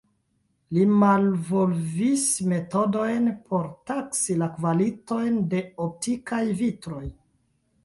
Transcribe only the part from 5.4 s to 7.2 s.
de optikaj vitroj.